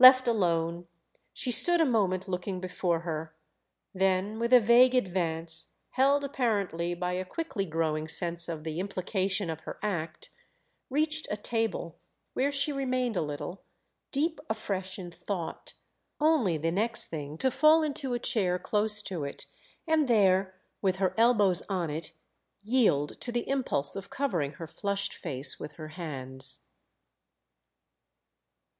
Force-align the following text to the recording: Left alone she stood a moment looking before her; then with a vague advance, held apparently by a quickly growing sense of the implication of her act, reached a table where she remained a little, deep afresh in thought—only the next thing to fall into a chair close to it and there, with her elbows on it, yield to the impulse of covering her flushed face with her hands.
Left 0.00 0.26
alone 0.26 0.88
she 1.32 1.52
stood 1.52 1.80
a 1.80 1.84
moment 1.84 2.26
looking 2.26 2.58
before 2.60 3.02
her; 3.02 3.36
then 3.94 4.40
with 4.40 4.52
a 4.52 4.58
vague 4.58 4.92
advance, 4.96 5.76
held 5.90 6.24
apparently 6.24 6.94
by 6.94 7.12
a 7.12 7.24
quickly 7.24 7.64
growing 7.64 8.08
sense 8.08 8.48
of 8.48 8.64
the 8.64 8.80
implication 8.80 9.48
of 9.48 9.60
her 9.60 9.78
act, 9.80 10.30
reached 10.90 11.28
a 11.30 11.36
table 11.36 11.96
where 12.34 12.50
she 12.50 12.72
remained 12.72 13.16
a 13.16 13.22
little, 13.22 13.62
deep 14.10 14.40
afresh 14.50 14.98
in 14.98 15.12
thought—only 15.12 16.58
the 16.58 16.72
next 16.72 17.04
thing 17.04 17.38
to 17.38 17.48
fall 17.48 17.84
into 17.84 18.14
a 18.14 18.18
chair 18.18 18.58
close 18.58 19.00
to 19.02 19.22
it 19.22 19.46
and 19.86 20.08
there, 20.08 20.60
with 20.82 20.96
her 20.96 21.14
elbows 21.16 21.62
on 21.68 21.88
it, 21.88 22.10
yield 22.62 23.20
to 23.20 23.30
the 23.30 23.48
impulse 23.48 23.94
of 23.94 24.10
covering 24.10 24.54
her 24.54 24.66
flushed 24.66 25.14
face 25.14 25.60
with 25.60 25.74
her 25.74 25.90
hands. 25.90 26.62